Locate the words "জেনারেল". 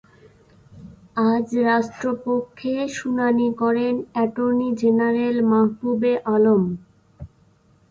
4.81-5.37